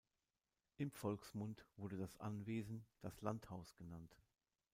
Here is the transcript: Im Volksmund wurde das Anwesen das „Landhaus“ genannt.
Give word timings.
Im 0.77 0.89
Volksmund 0.89 1.63
wurde 1.77 1.95
das 1.95 2.17
Anwesen 2.17 2.87
das 3.01 3.21
„Landhaus“ 3.21 3.75
genannt. 3.75 4.17